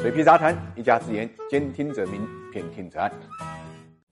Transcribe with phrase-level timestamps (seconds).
[0.00, 3.12] 水皮杂谈，一家之言，兼听则明，偏听则暗。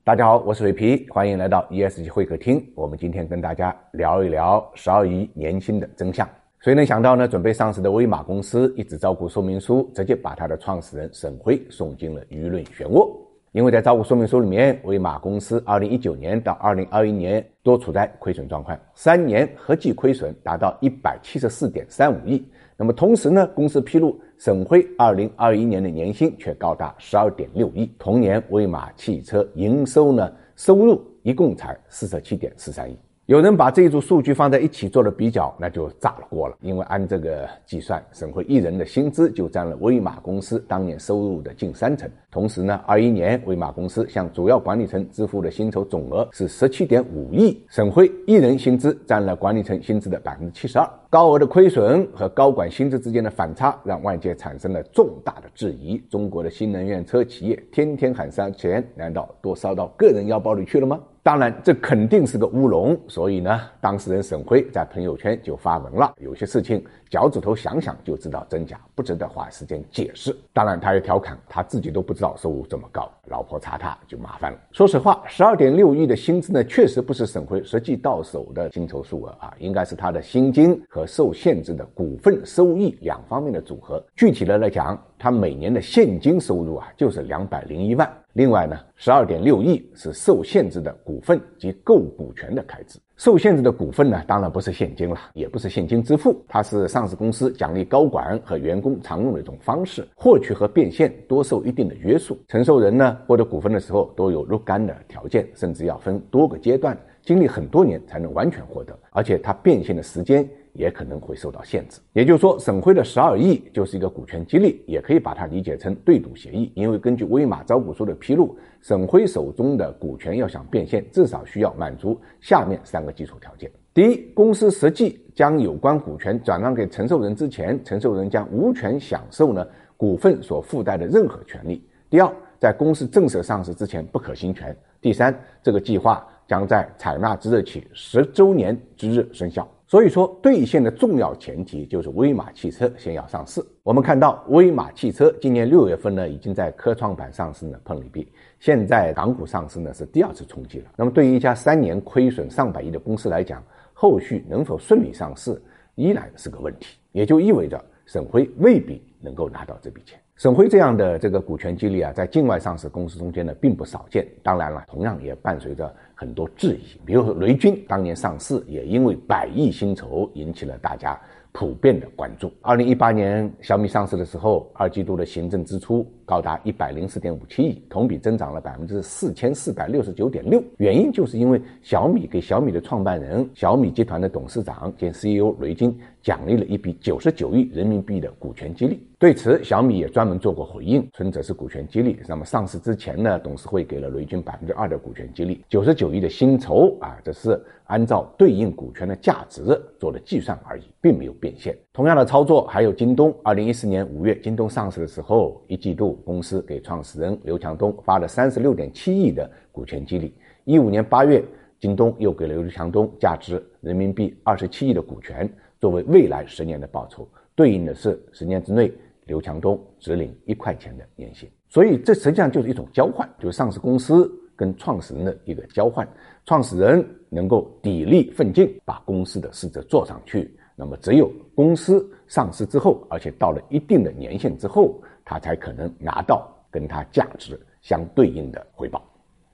[0.04, 2.62] 大家好，我是水皮，欢迎来到 ESG 会客厅。
[2.74, 6.28] 我们今天跟大家聊一聊十二亿年薪的真相。
[6.60, 7.26] 谁能想到呢？
[7.26, 13.10] 准备上市的威马公司一纸招股说明书，直接把他的创始人沈辉送进了舆论漩涡。
[13.52, 22.46] 因为在招股说明书里面，威马公司二零一九年到二零二一年都处在亏损状况，三年合计亏损达到一百七十四点三五亿。
[22.76, 32.96] 那么同时呢，公司披露沈辉二零二一年的年薪却高达十二点六亿，同年威马汽车营收呢收入一共才四十七点四三亿。
[33.28, 36.56] 有人把这一组数据放在一起做了比较，那就炸了锅了。
[36.62, 42.10] 因为按这个计算，沈辉一人的薪资就占了威马公司当年收入的近三成。
[42.30, 50.88] 同时呢，二一年威马公司向主要管理层支付的薪酬总额是十七点五亿，沈辉一人薪资占了管理层薪资的百分之七十二。
[51.10, 55.98] 高额的亏损和高管薪资之间的反差，让外界产生了重大的质疑。
[56.08, 60.98] 中国的新能源车企业天天喊烧钱，难道都烧到个人腰包里去了吗？
[61.28, 62.98] 当然，这肯定是个乌龙。
[63.06, 70.34] 所以呢，当事人沈辉在朋友圈就发文了，有些事情脚趾头想想就知道真假，不值得花时间解释。
[70.54, 74.58] 当然，他也调侃他自己都不知道收入这么高，老婆查他就麻烦了。
[74.72, 84.02] 说实话，十二点六亿的薪资呢，确实不是沈辉实际到手的薪酬数额啊，应该是他的薪金和受限制的股份收益两方面的组合。
[84.16, 88.10] 具体的来讲，他每年的现金收入啊，就是两百零一万。
[88.34, 92.98] 另外呢，十二点六亿是受限制的股份及购股权的开支。
[93.16, 102.38] 受限制的股份呢，当然不是现金了，也不是现金支付，它是上市公司奖励高管和员工常用的一种方式，获取和变现多受一定的约束。
[102.46, 110.48] 承受人呢，获得股份的时候都有若干的条件，甚至要分多个阶段，经历很多年才能完全获得，而且它变现的时间。
[110.78, 116.70] 也可能会受到限制，也就是说，沈辉的十二亿就是一个股权激励，也可以把它理解成对赌协议。
[116.76, 129.66] 因为根据威马招股书的披露，沈辉手中的股权要想变现，至少需要满足下面三个基础条件：第一，公司实际将有关股权转让给承受人之前，承受人将无权享受呢
[129.96, 139.68] 股份所附带的任何权利；第二，在公司正式上市之前不可行权；第三，这个计划将在采纳之日起十周年之日生效。
[139.90, 143.64] 所以说，兑现的重要前提就是威马汽车先要上市。
[143.82, 150.90] 我们看到，威马汽车今年六月份呢，已经在科创板上市呢碰了一壁，现在港股上市呢是第二次冲击了。
[150.94, 155.58] 那么，对于一家三年亏损上百亿的公司来讲，后续能否顺利上市
[155.94, 160.20] 依然是个问题，也就意味着沈辉未必能够拿到这笔钱。
[160.38, 164.24] 沈辉这样的这个股权激励啊，在境外上市公司中间呢并不少见。
[164.40, 166.96] 当然了，同样也伴随着很多质疑。
[167.04, 172.52] 比如说雷军当年上市，也因为百亿薪酬引起了大家普遍的关注。
[172.62, 180.62] 二零一八年小米上市的时候，二季度的行政支出高达一百零四点五七亿，同比增长了百分之四千四百六十九点六。
[180.76, 189.04] 原因就是因为小米给小米的创办人、小米集团的董事长兼 CEO 雷军奖励了一笔九十九亿人民币的股权激励。
[189.20, 192.20] 对此，小米也专门做过回应，存者是股权激励。
[192.28, 201.76] 那么上市之前呢，董事会给了雷军百分之二的股权激励，九十九亿的薪酬啊，这是按照对应股权的价值做的计算而已，并没有变现。
[201.92, 210.32] 同样的操作还有京东，二零一四年五月，京东上市的时候，一季度公司给创始人刘强东发了三十六点七亿的股权激励。
[210.62, 211.42] 一五年八月，
[211.80, 218.92] 京东又给了刘强东价值人民币二十七亿的股权，作为未来十年的报酬，对应的是十年之内。
[219.28, 226.08] 刘强东只领一块钱的年薪，所以这实际上就是一种交换，就是上市公司跟创始人的一个交换。
[226.46, 239.06] 创始人能够砥砺奋进，把公司的市值做上去，那么只有公司上市之后，而且到了一定的年限之后，他才可能拿到跟他价值相对应的回报。